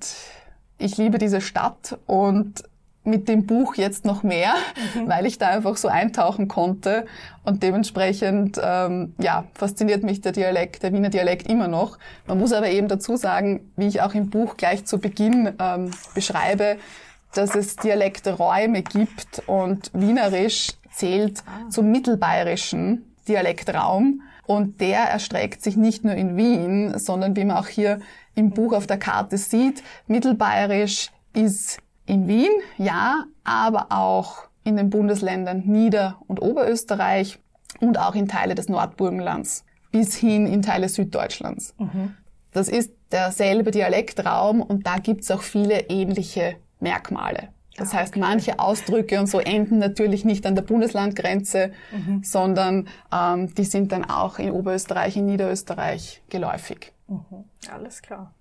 ich 0.79 0.97
liebe 0.97 1.19
diese 1.19 1.41
Stadt 1.41 1.99
und 2.07 2.62
mit 3.07 3.29
dem 3.29 3.47
Buch 3.47 3.77
jetzt 3.77 4.05
noch 4.05 4.23
mehr, 4.23 4.55
mhm. 4.95 5.09
weil 5.09 5.27
ich 5.27 5.39
da 5.39 5.49
einfach 5.49 5.77
so 5.77 5.89
eintauchen 5.89 6.49
konnte. 6.49 7.07
Und 7.45 7.63
dementsprechend, 7.63 8.61
ähm, 8.63 9.15
ja, 9.19 9.45
fasziniert 9.55 10.03
mich 10.03 10.21
der 10.21 10.33
Dialekt, 10.33 10.83
der 10.83 10.93
Wiener 10.93 11.11
Dialekt 11.11 11.49
immer 11.49 11.69
noch. 11.69 11.99
Man 12.27 12.39
muss 12.39 12.53
aber 12.53 12.69
eben 12.69 12.89
dazu 12.89 13.17
sagen, 13.17 13.71
wie 13.77 13.87
ich 13.87 14.03
auch 14.03 14.15
im 14.15 14.31
Buch 14.31 14.57
gleich 14.57 14.85
zu 14.85 14.99
Beginn 14.99 15.55
ähm, 15.59 15.93
beschreibe, 16.15 16.77
dass 17.35 17.55
es 17.55 17.77
Dialekträume 17.77 18.83
gibt 18.83 19.43
und 19.47 19.91
Wienerisch 19.93 20.73
zählt 20.91 21.43
ah. 21.47 21.71
zum 21.71 21.91
mittelbayerischen 21.91 23.05
Dialektraum. 23.29 24.23
Und 24.47 24.81
der 24.81 25.01
erstreckt 25.01 25.63
sich 25.63 25.77
nicht 25.77 26.05
nur 26.05 26.15
in 26.15 26.37
Wien, 26.37 26.99
sondern 26.99 27.37
wie 27.37 27.45
man 27.45 27.57
auch 27.57 27.67
hier 27.67 28.01
im 28.35 28.51
Buch 28.51 28.73
auf 28.73 28.87
der 28.87 28.99
Karte 28.99 29.39
sieht, 29.39 29.83
Mittelbayerisch 30.07 31.11
ist 31.33 31.79
in 32.07 32.29
Wien, 32.29 32.51
ja, 32.79 33.25
aber 33.45 33.87
auch 33.91 34.45
in 34.65 34.77
den 34.77 34.91
Bundesländern 34.91 35.63
Nieder- 35.67 36.19
und 36.27 36.41
Oberösterreich 36.41 37.39
und 37.81 37.99
auch 37.99 38.15
in 38.15 38.29
Teile 38.29 38.55
des 38.55 38.69
Nordburgenlands 38.69 39.65
bis 39.93 40.17
hin 40.17 40.47
in 40.47 40.63
Teile 40.63 40.89
Süddeutschlands. 40.89 41.75
Mhm. 41.79 42.15
Das 42.53 42.69
ist 42.69 42.93
derselbe 43.13 43.71
Dialektraum 43.71 44.61
und 44.61 44.87
da 44.87 44.99
gibt's 44.99 45.31
auch 45.31 45.43
viele 45.43 45.81
ähnliche 45.89 46.57
Merkmale. 46.81 47.49
Das 47.77 47.93
ah, 47.93 47.99
heißt, 47.99 48.17
manche 48.17 48.59
Ausdrücke 48.59 49.21
und 49.21 49.27
so 49.27 49.39
enden 49.39 49.79
natürlich 49.79 50.25
nicht 50.25 50.47
an 50.47 50.55
der 50.55 50.63
Bundeslandgrenze, 50.63 51.73
mhm. 51.93 52.23
sondern 52.25 52.89
ähm, 53.13 53.55
die 53.55 53.65
sind 53.65 53.93
dann 53.93 54.05
auch 54.05 54.39
in 54.39 54.51
Oberösterreich, 54.51 55.17
in 55.17 55.27
Niederösterreich 55.27 56.23
geläufig. 56.29 56.93
Mhm. 57.09 57.45
Alles 57.71 58.03
klar. 58.03 58.33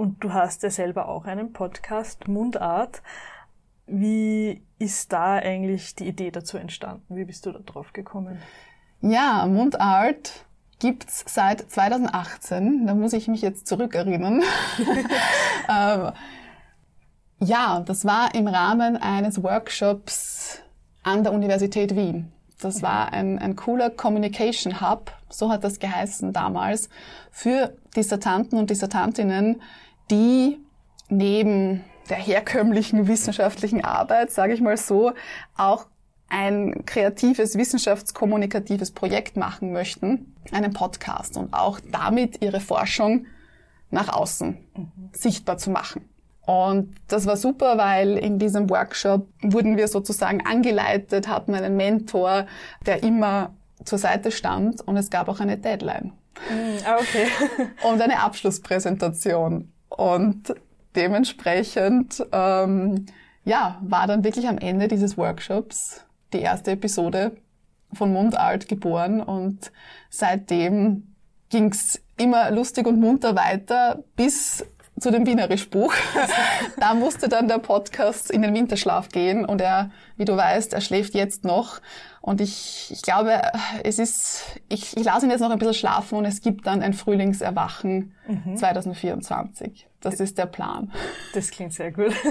Und 0.00 0.24
du 0.24 0.32
hast 0.32 0.62
ja 0.62 0.70
selber 0.70 1.10
auch 1.10 1.26
einen 1.26 1.52
Podcast, 1.52 2.26
Mundart. 2.26 3.02
Wie 3.86 4.62
ist 4.78 5.12
da 5.12 5.34
eigentlich 5.34 5.94
die 5.94 6.08
Idee 6.08 6.30
dazu 6.30 6.56
entstanden? 6.56 7.16
Wie 7.16 7.26
bist 7.26 7.44
du 7.44 7.52
da 7.52 7.58
drauf 7.58 7.92
gekommen? 7.92 8.38
Ja, 9.02 9.44
Mundart 9.46 10.46
gibt's 10.78 11.22
seit 11.28 11.70
2018. 11.70 12.86
Da 12.86 12.94
muss 12.94 13.12
ich 13.12 13.28
mich 13.28 13.42
jetzt 13.42 13.66
zurückerinnern. 13.66 14.42
ähm, 15.68 16.12
ja, 17.40 17.80
das 17.80 18.06
war 18.06 18.34
im 18.34 18.48
Rahmen 18.48 18.96
eines 18.96 19.42
Workshops 19.42 20.62
an 21.02 21.24
der 21.24 21.34
Universität 21.34 21.94
Wien. 21.94 22.32
Das 22.58 22.80
war 22.80 23.12
ein, 23.12 23.38
ein 23.38 23.54
cooler 23.54 23.90
Communication 23.90 24.80
Hub, 24.80 25.12
so 25.28 25.50
hat 25.50 25.62
das 25.62 25.78
geheißen 25.78 26.32
damals, 26.32 26.88
für 27.30 27.76
Dissertanten 27.94 28.58
und 28.58 28.70
Dissertantinnen, 28.70 29.60
die 30.10 30.58
neben 31.08 31.84
der 32.08 32.18
herkömmlichen 32.18 33.08
wissenschaftlichen 33.08 33.84
Arbeit, 33.84 34.30
sage 34.32 34.52
ich 34.52 34.60
mal 34.60 34.76
so, 34.76 35.12
auch 35.56 35.86
ein 36.28 36.84
kreatives, 36.86 37.56
wissenschaftskommunikatives 37.56 38.92
Projekt 38.92 39.36
machen 39.36 39.72
möchten, 39.72 40.34
einen 40.52 40.72
Podcast 40.72 41.36
und 41.36 41.52
auch 41.52 41.80
damit 41.90 42.42
ihre 42.42 42.60
Forschung 42.60 43.26
nach 43.90 44.08
außen 44.08 44.58
mhm. 44.76 44.92
sichtbar 45.12 45.58
zu 45.58 45.70
machen. 45.70 46.08
Und 46.46 46.94
das 47.08 47.26
war 47.26 47.36
super, 47.36 47.78
weil 47.78 48.16
in 48.16 48.38
diesem 48.38 48.70
Workshop 48.70 49.28
wurden 49.42 49.76
wir 49.76 49.88
sozusagen 49.88 50.44
angeleitet, 50.46 51.28
hatten 51.28 51.54
einen 51.54 51.76
Mentor, 51.76 52.46
der 52.86 53.02
immer 53.02 53.54
zur 53.84 53.98
Seite 53.98 54.30
stand 54.30 54.80
und 54.86 54.96
es 54.96 55.10
gab 55.10 55.28
auch 55.28 55.40
eine 55.40 55.58
Deadline. 55.58 56.12
Mm, 56.48 56.84
ah, 56.86 56.96
okay. 56.98 57.26
und 57.82 58.00
eine 58.00 58.20
Abschlusspräsentation. 58.20 59.70
Und 59.90 60.54
dementsprechend, 60.96 62.24
ähm, 62.32 63.06
ja, 63.44 63.78
war 63.82 64.06
dann 64.06 64.24
wirklich 64.24 64.48
am 64.48 64.58
Ende 64.58 64.88
dieses 64.88 65.16
Workshops 65.18 66.04
die 66.32 66.40
erste 66.40 66.72
Episode 66.72 67.32
von 67.92 68.12
Mundart 68.12 68.68
geboren 68.68 69.20
und 69.20 69.72
seitdem 70.08 71.14
ging's 71.48 72.00
immer 72.16 72.50
lustig 72.50 72.86
und 72.86 73.00
munter 73.00 73.34
weiter 73.34 74.04
bis 74.16 74.64
zu 75.00 75.10
dem 75.10 75.26
Wienerisch-Buch. 75.26 75.92
da 76.78 76.94
musste 76.94 77.28
dann 77.28 77.48
der 77.48 77.58
Podcast 77.58 78.30
in 78.30 78.42
den 78.42 78.54
Winterschlaf 78.54 79.08
gehen 79.08 79.44
und 79.44 79.60
er, 79.60 79.90
wie 80.16 80.24
du 80.24 80.36
weißt, 80.36 80.72
er 80.74 80.80
schläft 80.80 81.14
jetzt 81.14 81.44
noch. 81.44 81.80
Und 82.22 82.40
ich, 82.40 82.90
ich 82.90 83.02
glaube, 83.02 83.40
es 83.82 83.98
ist, 83.98 84.60
ich, 84.68 84.96
ich 84.96 85.04
lasse 85.04 85.24
ihn 85.24 85.30
jetzt 85.30 85.40
noch 85.40 85.50
ein 85.50 85.58
bisschen 85.58 85.74
schlafen 85.74 86.18
und 86.18 86.26
es 86.26 86.42
gibt 86.42 86.66
dann 86.66 86.82
ein 86.82 86.92
Frühlingserwachen 86.92 88.14
mhm. 88.26 88.56
2024. 88.56 89.88
Das 90.00 90.20
ist 90.20 90.36
der 90.36 90.46
Plan. 90.46 90.92
Das 91.34 91.50
klingt 91.50 91.72
sehr 91.72 91.92
gut. 91.92 92.14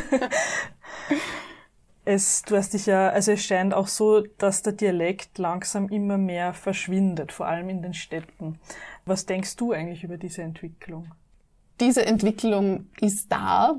Es, 2.06 2.42
du 2.42 2.58
hast 2.58 2.74
dich 2.74 2.88
ja, 2.88 3.10
also 3.10 3.34
es 3.34 3.44
scheint 3.44 3.72
auch 3.72 3.88
so, 3.88 4.22
dass 4.40 4.64
der 4.64 4.74
Dialekt 4.74 5.38
langsam 5.38 5.90
immer 5.90 6.18
mehr 6.18 6.56
verschwindet, 6.56 7.32
vor 7.32 7.46
allem 7.46 7.70
in 7.70 7.84
den 7.84 7.94
Städten. 7.94 8.58
Was 9.06 9.28
denkst 9.28 9.58
du 9.58 9.74
eigentlich 9.74 10.04
über 10.04 10.18
diese 10.18 10.42
Entwicklung? 10.42 11.12
Diese 11.80 12.04
Entwicklung 12.04 12.88
ist 13.00 13.32
da. 13.32 13.76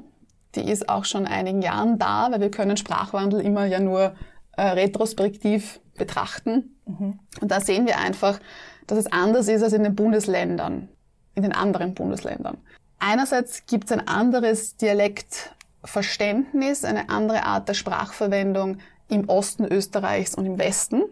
Die 0.55 0.61
ist 0.61 0.89
auch 0.89 1.07
schon 1.07 1.27
einigen 1.27 1.61
Jahren 1.61 1.99
da, 1.99 2.31
weil 2.31 2.41
wir 2.41 2.53
können 2.53 2.77
Sprachwandel 2.77 3.41
immer 3.41 3.67
ja 3.67 3.81
nur 3.81 4.15
äh, 4.57 4.63
retrospektiv 4.63 5.81
betrachten. 6.01 6.77
Mhm. 6.87 7.21
Und 7.41 7.51
da 7.51 7.61
sehen 7.61 7.87
wir 7.87 7.99
einfach, 7.99 8.41
dass 8.89 8.99
es 8.99 9.13
anders 9.13 9.47
ist 9.47 9.63
als 9.63 9.73
in 9.73 9.85
den 9.85 9.95
Bundesländern, 9.95 10.89
in 11.35 11.45
den 11.45 11.53
anderen 11.53 11.95
Bundesländern. 11.95 12.59
Einerseits 12.99 13.67
gibt 13.67 13.85
es 13.85 13.93
ein 13.93 14.09
anderes 14.09 14.77
Dialektverständnis, 14.77 16.85
eine 16.85 17.09
andere 17.09 17.45
Art 17.45 17.69
der 17.69 17.75
Sprachverwendung 17.75 18.79
im 19.09 19.29
Osten 19.29 19.65
Österreichs 19.65 20.35
und 20.35 20.47
im 20.47 20.59
Westen. 20.59 21.03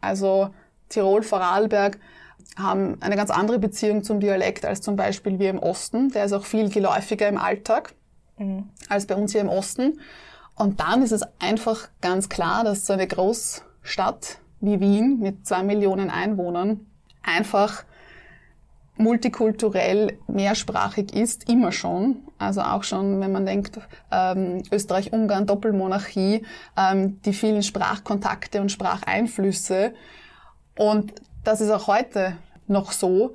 Also 0.00 0.50
Tirol, 0.88 1.22
Vorarlberg 1.22 1.98
haben 2.56 2.98
eine 3.00 3.16
ganz 3.16 3.30
andere 3.30 3.58
Beziehung 3.58 4.04
zum 4.04 4.20
Dialekt 4.20 4.64
als 4.64 4.80
zum 4.80 4.96
Beispiel 4.96 5.38
wir 5.38 5.50
im 5.50 5.58
Osten. 5.58 6.10
Der 6.10 6.24
ist 6.24 6.32
auch 6.32 6.44
viel 6.44 6.68
geläufiger 6.68 7.28
im 7.28 7.38
Alltag 7.38 7.94
mhm. 8.38 8.68
als 8.88 9.06
bei 9.06 9.16
uns 9.16 9.32
hier 9.32 9.40
im 9.40 9.48
Osten. 9.48 10.00
Und 10.54 10.80
dann 10.80 11.02
ist 11.02 11.12
es 11.12 11.22
einfach 11.40 11.88
ganz 12.00 12.28
klar, 12.28 12.64
dass 12.64 12.86
so 12.86 12.92
eine 12.92 13.08
Großstadt 13.84 14.38
wie 14.60 14.80
Wien 14.80 15.18
mit 15.20 15.46
zwei 15.46 15.62
Millionen 15.62 16.10
Einwohnern 16.10 16.86
einfach 17.22 17.84
multikulturell 18.96 20.18
mehrsprachig 20.26 21.12
ist, 21.12 21.50
immer 21.50 21.70
schon. 21.70 22.22
Also 22.38 22.62
auch 22.62 22.82
schon, 22.84 23.20
wenn 23.20 23.32
man 23.32 23.44
denkt, 23.44 23.78
ähm, 24.10 24.62
Österreich-Ungarn, 24.72 25.46
Doppelmonarchie, 25.46 26.46
ähm, 26.76 27.20
die 27.22 27.32
vielen 27.32 27.62
Sprachkontakte 27.62 28.60
und 28.60 28.72
Spracheinflüsse. 28.72 29.92
Und 30.78 31.12
das 31.42 31.60
ist 31.60 31.70
auch 31.70 31.86
heute 31.86 32.36
noch 32.66 32.92
so. 32.92 33.34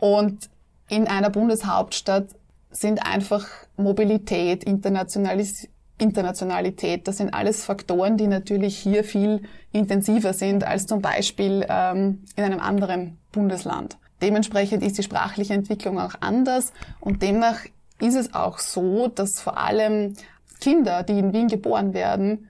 Und 0.00 0.50
in 0.88 1.06
einer 1.06 1.30
Bundeshauptstadt 1.30 2.28
sind 2.70 3.06
einfach 3.06 3.46
Mobilität, 3.76 4.64
Internationalis 4.64 5.68
Internationalität, 5.98 7.06
das 7.06 7.18
sind 7.18 7.32
alles 7.32 7.64
Faktoren, 7.64 8.16
die 8.16 8.26
natürlich 8.26 8.76
hier 8.76 9.04
viel 9.04 9.42
intensiver 9.72 10.32
sind 10.32 10.64
als 10.64 10.86
zum 10.86 11.00
Beispiel 11.00 11.64
ähm, 11.68 12.24
in 12.36 12.44
einem 12.44 12.60
anderen 12.60 13.18
Bundesland. 13.32 13.96
Dementsprechend 14.20 14.82
ist 14.82 14.98
die 14.98 15.02
sprachliche 15.02 15.54
Entwicklung 15.54 16.00
auch 16.00 16.14
anders 16.20 16.72
und 17.00 17.22
demnach 17.22 17.60
ist 18.00 18.16
es 18.16 18.34
auch 18.34 18.58
so, 18.58 19.08
dass 19.08 19.40
vor 19.40 19.56
allem 19.56 20.14
Kinder, 20.60 21.02
die 21.02 21.18
in 21.18 21.32
Wien 21.32 21.48
geboren 21.48 21.94
werden, 21.94 22.48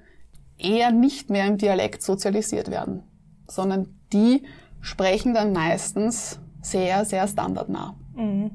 eher 0.57 0.91
nicht 0.91 1.31
mehr 1.31 1.47
im 1.47 1.59
Dialekt 1.59 2.03
sozialisiert 2.03 2.71
werden, 2.71 3.03
sondern 3.49 3.89
die 4.13 4.45
sprechen 4.81 5.35
dann 5.35 5.53
meistens 5.53 6.41
sehr, 6.63 7.05
sehr 7.05 7.27
standardnah. 7.27 7.95
Mhm. 8.15 8.53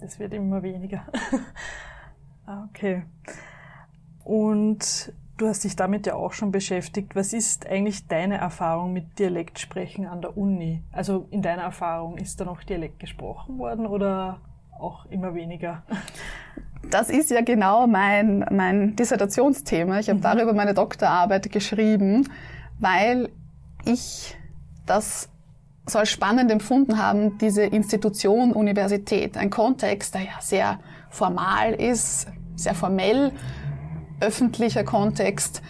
Das 0.00 0.18
wird 0.18 0.32
immer 0.34 0.62
weniger. 0.62 1.06
Ah, 2.46 2.68
okay. 2.68 3.04
Und 4.24 5.12
du 5.36 5.48
hast 5.48 5.64
dich 5.64 5.76
damit 5.76 6.06
ja 6.06 6.14
auch 6.14 6.32
schon 6.32 6.50
beschäftigt. 6.50 7.14
Was 7.14 7.32
ist 7.32 7.66
eigentlich 7.66 8.06
deine 8.08 8.38
Erfahrung 8.38 8.92
mit 8.92 9.18
Dialektsprechen 9.18 10.06
an 10.06 10.22
der 10.22 10.36
Uni? 10.36 10.82
Also 10.92 11.26
in 11.30 11.42
deiner 11.42 11.62
Erfahrung, 11.62 12.16
ist 12.16 12.40
da 12.40 12.44
noch 12.44 12.62
Dialekt 12.62 12.98
gesprochen 12.98 13.58
worden 13.58 13.86
oder 13.86 14.40
auch 14.78 15.06
immer 15.06 15.34
weniger? 15.34 15.82
Das 16.90 17.08
ist 17.08 17.30
ja 17.30 17.40
genau 17.40 17.86
mein, 17.86 18.44
mein 18.50 18.96
Dissertationsthema. 18.96 20.00
Ich 20.00 20.08
habe 20.08 20.18
mhm. 20.18 20.22
darüber 20.22 20.52
meine 20.52 20.74
Doktorarbeit 20.74 21.50
geschrieben, 21.50 22.28
weil 22.78 23.30
ich 23.84 24.36
das 24.86 25.28
so 25.86 25.98
als 25.98 26.10
spannend 26.10 26.50
empfunden 26.50 26.98
haben, 26.98 27.36
diese 27.38 27.62
Institution 27.62 28.52
Universität, 28.52 29.36
ein 29.36 29.50
Kontext, 29.50 30.14
der 30.14 30.22
ja 30.22 30.40
sehr 30.40 30.78
formal 31.10 31.74
ist, 31.74 32.26
sehr 32.56 32.74
formell, 32.74 33.32
öffentlicher 34.24 34.84
Kontext. 34.84 35.62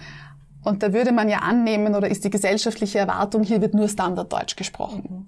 Und 0.62 0.82
da 0.82 0.92
würde 0.92 1.12
man 1.12 1.28
ja 1.28 1.38
annehmen, 1.38 1.94
oder 1.94 2.08
ist 2.08 2.25
die 2.25 2.30
gesellschaftliche 2.30 2.99
Erwartung, 2.99 3.42
hier 3.42 3.61
wird 3.61 3.75
nur 3.75 3.88
Standarddeutsch 3.88 4.56
gesprochen. 4.56 5.26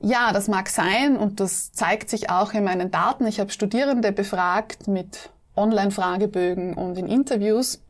Ja, 0.00 0.32
das 0.32 0.46
mag 0.46 0.68
sein 0.68 1.16
und 1.16 1.40
das 1.40 1.72
zeigt 1.72 2.08
sich 2.08 2.30
auch 2.30 2.52
in 2.52 2.62
meinen 2.62 2.92
Daten. 2.92 3.26
Ich 3.26 3.40
habe 3.40 3.50
Studierende 3.50 4.12
befragt 4.12 4.86
mit 4.86 5.30
Online-Fragebögen 5.56 6.74
und 6.74 6.96
in 6.96 7.08
Interviews. 7.08 7.82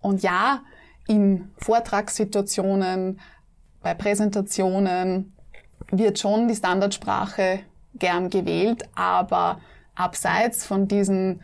Und 0.00 0.22
ja, 0.22 0.60
in 1.08 1.50
Vortragssituationen, 1.56 3.18
bei 3.82 3.94
Präsentationen, 3.94 5.32
wird 5.90 6.20
schon 6.20 6.46
die 6.46 6.54
Standardsprache 6.54 7.60
gern 7.94 8.30
gewählt, 8.30 8.84
aber 8.94 9.60
abseits 9.96 10.64
von 10.64 10.86
diesen 10.86 11.40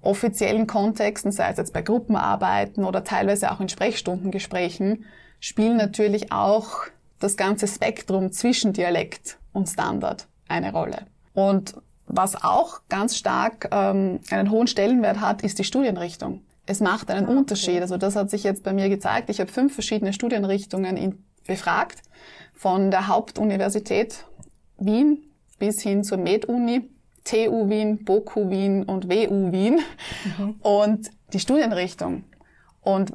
offiziellen 0.00 0.66
Kontexten, 0.66 1.32
sei 1.32 1.50
es 1.50 1.56
jetzt 1.56 1.72
bei 1.72 1.82
Gruppenarbeiten 1.82 2.84
oder 2.84 3.04
teilweise 3.04 3.50
auch 3.50 3.60
in 3.60 3.68
Sprechstundengesprächen, 3.68 5.04
spielen 5.40 5.76
natürlich 5.76 6.32
auch 6.32 6.82
das 7.18 7.36
ganze 7.36 7.66
Spektrum 7.66 8.32
zwischen 8.32 8.72
Dialekt 8.72 9.38
und 9.52 9.68
Standard 9.68 10.26
eine 10.48 10.72
Rolle. 10.72 11.06
Und 11.34 11.74
was 12.06 12.42
auch 12.42 12.80
ganz 12.88 13.16
stark 13.16 13.68
ähm, 13.70 14.20
einen 14.30 14.50
hohen 14.50 14.66
Stellenwert 14.66 15.20
hat, 15.20 15.42
ist 15.42 15.58
die 15.58 15.64
Studienrichtung. 15.64 16.42
Es 16.64 16.80
macht 16.80 17.10
einen 17.10 17.26
ah, 17.26 17.30
Unterschied. 17.30 17.80
Also 17.80 17.96
das 17.96 18.16
hat 18.16 18.30
sich 18.30 18.44
jetzt 18.44 18.62
bei 18.62 18.72
mir 18.72 18.88
gezeigt. 18.88 19.30
Ich 19.30 19.40
habe 19.40 19.50
fünf 19.50 19.74
verschiedene 19.74 20.12
Studienrichtungen 20.12 20.96
in, 20.96 21.24
befragt 21.46 22.02
von 22.54 22.90
der 22.90 23.08
Hauptuniversität 23.08 24.24
Wien 24.78 25.22
bis 25.58 25.82
hin 25.82 26.04
zur 26.04 26.18
MedUni, 26.18 26.88
TU 27.28 27.68
Wien, 27.68 28.04
BOKU 28.04 28.48
Wien 28.48 28.84
und 28.84 29.08
WU 29.08 29.52
Wien. 29.52 29.80
Mhm. 30.38 30.56
Und 30.60 31.10
die 31.32 31.40
Studienrichtung 31.40 32.24
und 32.80 33.12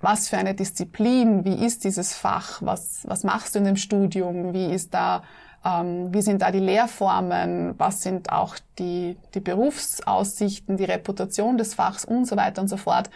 was 0.00 0.28
für 0.28 0.36
eine 0.36 0.54
Disziplin, 0.54 1.44
wie 1.44 1.64
ist 1.64 1.82
dieses 1.82 2.14
Fach, 2.14 2.62
was, 2.62 3.04
was 3.08 3.24
machst 3.24 3.54
du 3.54 3.58
in 3.58 3.64
dem 3.64 3.76
Studium, 3.76 4.52
wie 4.52 4.66
ist 4.66 4.94
da, 4.94 5.24
ähm, 5.64 6.12
wie 6.14 6.22
sind 6.22 6.42
da 6.42 6.52
die 6.52 6.60
Lehrformen, 6.60 7.74
was 7.78 8.02
sind 8.02 8.30
auch 8.30 8.56
die, 8.78 9.16
die 9.34 9.40
Berufsaussichten, 9.40 10.76
die 10.76 10.84
Reputation 10.84 11.58
des 11.58 11.74
Fachs 11.74 12.04
und 12.04 12.26
so 12.26 12.36
weiter 12.36 12.62
und 12.62 12.68
so 12.68 12.76
fort. 12.76 13.10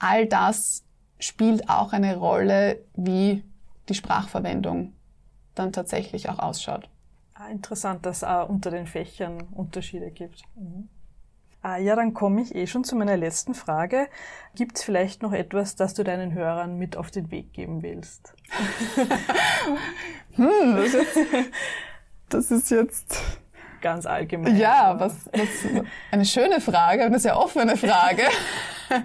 All 0.00 0.26
das 0.26 0.82
spielt 1.20 1.68
auch 1.68 1.92
eine 1.92 2.16
Rolle, 2.16 2.80
wie 2.96 3.44
die 3.88 3.94
Sprachverwendung 3.94 4.94
dann 5.54 5.72
tatsächlich 5.72 6.28
auch 6.28 6.38
ausschaut. 6.40 6.88
Ah, 7.34 7.48
interessant, 7.48 8.04
dass 8.06 8.18
es 8.18 8.24
auch 8.24 8.48
unter 8.48 8.70
den 8.70 8.86
Fächern 8.86 9.42
Unterschiede 9.52 10.10
gibt. 10.10 10.42
Mhm. 10.54 10.88
Ah, 11.62 11.76
ja, 11.76 11.94
dann 11.94 12.12
komme 12.12 12.42
ich 12.42 12.54
eh 12.56 12.66
schon 12.66 12.82
zu 12.82 12.96
meiner 12.96 13.16
letzten 13.16 13.54
Frage. 13.54 14.08
Gibt 14.56 14.78
es 14.78 14.82
vielleicht 14.82 15.22
noch 15.22 15.32
etwas, 15.32 15.76
das 15.76 15.94
du 15.94 16.02
deinen 16.02 16.34
Hörern 16.34 16.76
mit 16.76 16.96
auf 16.96 17.12
den 17.12 17.30
Weg 17.30 17.52
geben 17.52 17.82
willst? 17.82 18.34
hm, 20.34 20.76
das, 20.76 20.94
ist, 20.94 21.18
das 22.28 22.50
ist 22.50 22.70
jetzt 22.70 23.22
ganz 23.80 24.06
allgemein. 24.06 24.56
Ja, 24.56 24.98
was, 24.98 25.30
was 25.32 25.84
eine 26.10 26.24
schöne 26.24 26.60
Frage, 26.60 27.04
eine 27.04 27.20
sehr 27.20 27.38
offene 27.38 27.76
Frage. 27.76 28.24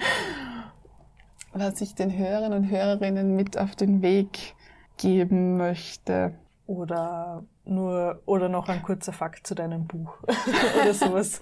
was 1.53 1.79
ich 1.81 1.93
den 1.93 2.17
Hörern 2.17 2.53
und 2.53 2.71
Hörerinnen 2.71 3.35
mit 3.35 3.57
auf 3.57 3.75
den 3.75 4.01
Weg 4.01 4.55
geben 4.97 5.57
möchte. 5.57 6.33
Oder 6.65 7.43
nur, 7.67 8.21
oder 8.25 8.49
noch 8.49 8.69
ein 8.69 8.81
kurzer 8.81 9.13
Fakt 9.13 9.45
zu 9.45 9.55
deinem 9.55 9.85
Buch 9.85 10.17
oder 10.81 10.93
sowas. 10.93 11.41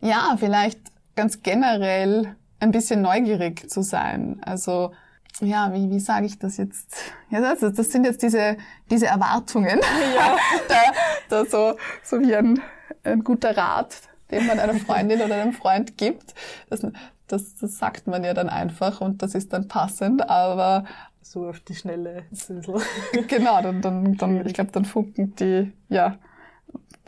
ja, 0.00 0.36
vielleicht 0.38 0.80
ganz 1.14 1.42
generell 1.42 2.36
ein 2.60 2.70
bisschen 2.70 3.02
neugierig 3.02 3.68
zu 3.68 3.82
sein. 3.82 4.40
Also, 4.44 4.92
ja, 5.40 5.72
wie, 5.72 5.90
wie 5.90 6.00
sage 6.00 6.26
ich 6.26 6.38
das 6.38 6.56
jetzt? 6.56 6.94
Ja, 7.30 7.40
das, 7.40 7.60
das 7.74 7.90
sind 7.90 8.04
jetzt 8.04 8.22
diese, 8.22 8.56
diese 8.90 9.06
Erwartungen. 9.06 9.80
Ja. 10.14 10.36
da, 10.68 10.82
da 11.28 11.44
so, 11.44 11.76
so 12.02 12.20
wie 12.20 12.34
ein, 12.34 12.60
ein 13.02 13.24
guter 13.24 13.56
Rat, 13.56 13.96
den 14.30 14.46
man 14.46 14.60
einer 14.60 14.74
Freundin 14.74 15.20
oder 15.20 15.34
einem 15.34 15.52
Freund 15.52 15.98
gibt. 15.98 16.34
Das, 16.70 16.86
das, 17.26 17.56
das 17.56 17.78
sagt 17.78 18.06
man 18.06 18.24
ja 18.24 18.34
dann 18.34 18.48
einfach 18.48 19.00
und 19.00 19.22
das 19.22 19.34
ist 19.34 19.52
dann 19.52 19.66
passend, 19.66 20.28
aber 20.28 20.84
so 21.22 21.48
auf 21.48 21.60
die 21.60 21.74
schnelle 21.74 22.24
Süßel. 22.32 22.80
genau, 23.28 23.62
dann, 23.62 23.80
dann, 23.80 24.16
dann 24.16 24.46
ich 24.46 24.54
glaube, 24.54 24.72
dann 24.72 24.84
funken 24.84 25.34
die, 25.36 25.72
ja, 25.88 26.16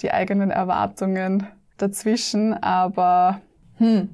die 0.00 0.10
eigenen 0.12 0.50
Erwartungen 0.50 1.46
dazwischen, 1.76 2.54
aber 2.54 3.40
hm. 3.78 4.08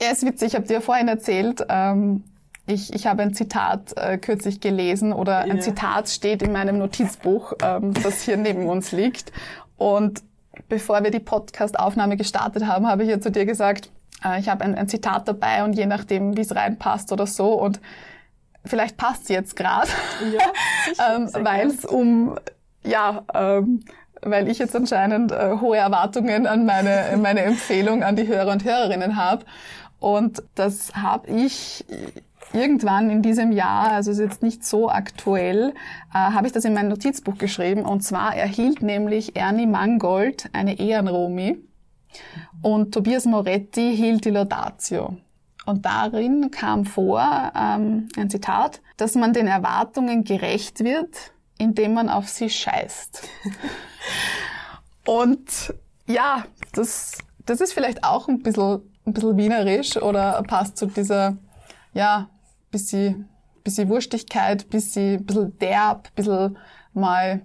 Ja, 0.00 0.10
ist 0.10 0.26
witzig, 0.26 0.48
ich 0.48 0.54
habe 0.54 0.66
dir 0.66 0.80
vorhin 0.80 1.08
erzählt, 1.08 1.64
ähm, 1.68 2.24
ich, 2.66 2.92
ich 2.92 3.06
habe 3.06 3.22
ein 3.22 3.34
Zitat 3.34 3.96
äh, 3.96 4.18
kürzlich 4.18 4.60
gelesen 4.60 5.12
oder 5.12 5.38
ein 5.38 5.52
yeah. 5.52 5.60
Zitat 5.60 6.08
steht 6.08 6.42
in 6.42 6.52
meinem 6.52 6.78
Notizbuch, 6.78 7.54
ähm, 7.62 7.92
das 8.02 8.22
hier 8.22 8.36
neben 8.36 8.66
uns 8.66 8.92
liegt. 8.92 9.32
Und 9.76 10.22
bevor 10.68 11.02
wir 11.02 11.10
die 11.10 11.20
Podcast-Aufnahme 11.20 12.16
gestartet 12.16 12.66
haben, 12.66 12.86
habe 12.86 13.02
ich 13.02 13.10
ja 13.10 13.20
zu 13.20 13.30
dir 13.30 13.46
gesagt, 13.46 13.90
äh, 14.24 14.40
ich 14.40 14.48
habe 14.48 14.64
ein, 14.64 14.74
ein 14.74 14.88
Zitat 14.88 15.26
dabei 15.28 15.64
und 15.64 15.74
je 15.74 15.86
nachdem, 15.86 16.36
wie 16.36 16.40
es 16.42 16.54
reinpasst 16.54 17.12
oder 17.12 17.26
so. 17.26 17.52
Und 17.52 17.80
vielleicht 18.64 18.96
passt 18.96 19.28
jetzt 19.28 19.56
gerade, 19.56 19.88
ja, 20.32 21.14
ähm, 21.16 21.28
weil 21.32 21.68
es 21.68 21.84
um, 21.84 22.38
ja, 22.84 23.24
ähm, 23.34 23.84
weil 24.22 24.48
ich 24.48 24.58
jetzt 24.58 24.76
anscheinend 24.76 25.32
äh, 25.32 25.56
hohe 25.60 25.76
Erwartungen 25.76 26.46
an 26.46 26.64
meine, 26.64 27.16
meine 27.20 27.40
Empfehlung 27.40 28.02
an 28.02 28.16
die 28.16 28.26
Hörer 28.26 28.52
und 28.52 28.64
Hörerinnen 28.64 29.16
habe. 29.16 29.44
Und 29.98 30.42
das 30.54 30.94
habe 30.94 31.30
ich 31.30 31.84
irgendwann 32.52 33.08
in 33.10 33.22
diesem 33.22 33.52
Jahr, 33.52 33.92
also 33.92 34.10
ist 34.10 34.18
jetzt 34.18 34.42
nicht 34.42 34.64
so 34.64 34.90
aktuell, 34.90 35.74
äh, 36.12 36.18
habe 36.18 36.46
ich 36.46 36.52
das 36.52 36.64
in 36.64 36.74
mein 36.74 36.88
Notizbuch 36.88 37.38
geschrieben. 37.38 37.84
Und 37.84 38.02
zwar 38.02 38.36
erhielt 38.36 38.82
nämlich 38.82 39.36
Ernie 39.36 39.66
Mangold 39.66 40.50
eine 40.52 40.78
Ehrenromi 40.78 41.58
und 42.62 42.92
Tobias 42.92 43.24
Moretti 43.24 43.96
hielt 43.96 44.24
die 44.24 44.30
Laudatio. 44.30 45.16
Und 45.64 45.86
darin 45.86 46.50
kam 46.50 46.84
vor 46.84 47.52
ähm, 47.54 48.08
ein 48.16 48.30
Zitat, 48.30 48.80
dass 48.96 49.14
man 49.14 49.32
den 49.32 49.46
Erwartungen 49.46 50.24
gerecht 50.24 50.80
wird, 50.80 51.32
indem 51.58 51.94
man 51.94 52.08
auf 52.08 52.28
sie 52.28 52.50
scheißt. 52.50 53.28
Und 55.06 55.74
ja, 56.06 56.44
das, 56.72 57.18
das 57.46 57.60
ist 57.60 57.72
vielleicht 57.72 58.04
auch 58.04 58.28
ein 58.28 58.42
bisschen, 58.42 58.80
ein 59.06 59.12
bisschen 59.12 59.36
wienerisch 59.36 59.96
oder 59.96 60.42
passt 60.42 60.76
zu 60.76 60.86
dieser, 60.86 61.36
ja, 61.92 62.28
bisschen, 62.70 63.28
bisschen 63.62 63.88
Wurstigkeit, 63.88 64.68
bisschen, 64.70 65.24
bisschen 65.24 65.58
derb, 65.58 66.14
bisschen 66.14 66.56
mal 66.92 67.42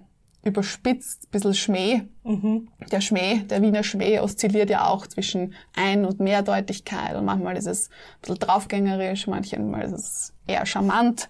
überspitzt, 0.48 1.30
bisschen 1.30 1.54
Schmäh. 1.54 2.02
Mhm. 2.24 2.68
Der 2.90 3.00
Schmäh, 3.00 3.38
der 3.40 3.62
Wiener 3.62 3.82
Schmäh 3.82 4.20
oszilliert 4.20 4.70
ja 4.70 4.86
auch 4.86 5.06
zwischen 5.06 5.54
Ein- 5.74 6.04
und 6.04 6.20
Mehrdeutigkeit 6.20 7.16
und 7.16 7.24
manchmal 7.24 7.56
ist 7.56 7.66
es 7.66 7.88
ein 7.88 8.20
bisschen 8.22 8.38
draufgängerisch, 8.38 9.26
manchmal 9.26 9.82
ist 9.82 9.92
es 9.92 10.32
eher 10.46 10.66
charmant. 10.66 11.28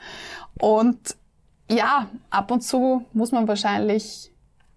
Und 0.60 1.16
ja, 1.70 2.08
ab 2.30 2.50
und 2.50 2.62
zu 2.62 3.04
muss 3.12 3.32
man 3.32 3.46
wahrscheinlich 3.46 4.32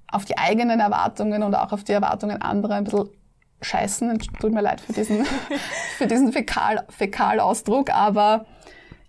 auf 0.07 0.25
die 0.25 0.37
eigenen 0.37 0.79
Erwartungen 0.79 1.43
und 1.43 1.55
auch 1.55 1.71
auf 1.71 1.83
die 1.83 1.93
Erwartungen 1.93 2.41
anderer 2.41 2.75
ein 2.75 2.83
bisschen 2.83 3.09
scheißen. 3.61 4.19
Tut 4.39 4.51
mir 4.51 4.61
leid 4.61 4.81
für 4.81 4.93
diesen, 4.93 5.25
für 5.97 6.07
diesen 6.07 6.33
Fäkal, 6.33 6.85
Fäkalausdruck, 6.89 7.91
aber 7.91 8.45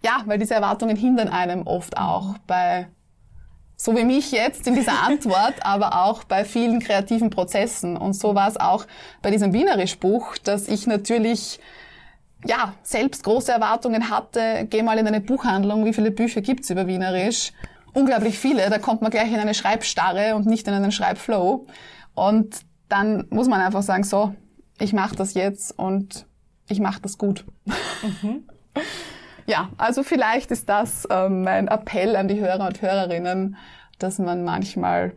ja, 0.05 0.23
weil 0.27 0.39
diese 0.39 0.55
Erwartungen 0.55 0.97
hindern 0.97 1.29
einem 1.29 1.67
oft 1.67 1.97
auch 1.97 2.37
bei, 2.47 2.89
so 3.83 3.97
wie 3.97 4.05
mich 4.05 4.31
jetzt 4.31 4.69
in 4.69 4.77
dieser 4.77 5.03
Antwort, 5.03 5.55
aber 5.63 6.05
auch 6.05 6.23
bei 6.23 6.45
vielen 6.45 6.79
kreativen 6.79 7.31
Prozessen. 7.31 7.97
Und 7.97 8.13
so 8.13 8.37
war 8.37 8.47
es 8.47 8.57
auch 8.57 8.87
bei 9.23 9.33
diesem 9.33 9.53
Wienerisch-Buch, 9.53 10.39
dass 10.39 10.69
ich 10.69 10.87
natürlich 10.87 11.59
ja, 12.47 12.75
selbst 12.85 13.25
große 13.25 13.51
Erwartungen 13.51 14.09
hatte, 14.09 14.69
geh 14.71 14.85
mal 14.85 14.99
in 14.99 15.09
eine 15.09 15.21
Buchhandlung, 15.21 15.85
wie 15.85 15.93
viele 15.93 16.13
Bücher 16.13 16.43
gibt's 16.43 16.71
über 16.71 16.87
Wienerisch? 16.87 17.53
Unglaublich 17.93 18.39
viele, 18.39 18.71
da 18.71 18.79
kommt 18.79 19.03
man 19.03 19.11
gleich 19.11 19.33
in 19.33 19.41
eine 19.41 19.53
Schreibstarre 19.53 20.37
und 20.37 20.47
nicht 20.47 20.69
in 20.69 20.75
einen 20.75 20.93
Schreibflow. 20.93 21.67
Und 22.15 22.61
dann 22.89 23.27
muss 23.31 23.49
man 23.49 23.61
einfach 23.61 23.83
sagen, 23.83 24.05
so, 24.05 24.33
ich 24.79 24.93
mache 24.93 25.17
das 25.17 25.35
jetzt 25.35 25.77
und 25.77 26.27
ich 26.69 26.79
mache 26.79 27.03
das 27.03 27.19
gut. 27.19 27.45
Mhm. 28.23 28.45
ja, 29.47 29.71
also 29.79 30.03
vielleicht 30.03 30.51
ist 30.51 30.69
das 30.69 31.07
ähm, 31.11 31.43
mein 31.43 31.69
Appell 31.69 32.17
an 32.17 32.29
die 32.29 32.41
Hörer 32.41 32.67
und 32.67 32.83
Hörerinnen, 32.83 33.57
dass 33.99 34.19
man 34.19 34.45
manchmal 34.45 35.13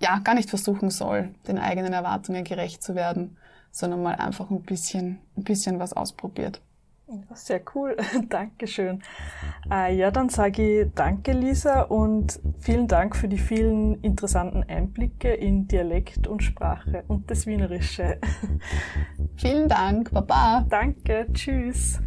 ja 0.00 0.18
gar 0.18 0.34
nicht 0.34 0.50
versuchen 0.50 0.90
soll, 0.90 1.34
den 1.46 1.58
eigenen 1.58 1.92
Erwartungen 1.92 2.44
gerecht 2.44 2.82
zu 2.82 2.94
werden, 2.94 3.36
sondern 3.70 4.02
mal 4.02 4.16
einfach 4.16 4.50
ein 4.50 4.62
bisschen, 4.62 5.20
ein 5.36 5.44
bisschen 5.44 5.78
was 5.78 5.92
ausprobiert. 5.92 6.60
Sehr 7.34 7.60
cool, 7.74 7.96
Dankeschön. 8.28 9.02
Äh, 9.70 9.94
ja, 9.94 10.10
dann 10.10 10.30
sage 10.30 10.82
ich 10.82 10.90
danke, 10.94 11.32
Lisa, 11.32 11.82
und 11.82 12.40
vielen 12.58 12.88
Dank 12.88 13.14
für 13.14 13.28
die 13.28 13.38
vielen 13.38 14.00
interessanten 14.00 14.62
Einblicke 14.62 15.32
in 15.32 15.68
Dialekt 15.68 16.26
und 16.26 16.42
Sprache 16.42 17.04
und 17.06 17.30
das 17.30 17.46
Wienerische. 17.46 18.18
Vielen 19.36 19.68
Dank, 19.68 20.12
Baba. 20.12 20.64
Danke, 20.68 21.26
tschüss. 21.32 22.00